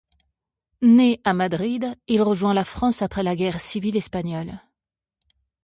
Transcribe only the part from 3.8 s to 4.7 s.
espagnole.